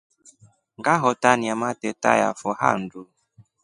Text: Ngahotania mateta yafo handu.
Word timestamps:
Ngahotania 0.79 1.53
mateta 1.61 2.11
yafo 2.21 2.49
handu. 2.59 3.01